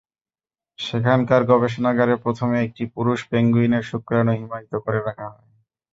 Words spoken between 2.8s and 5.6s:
পুরুষ পেঙ্গুইনের শুক্রাণু হিমায়িত করে রাখা হয়।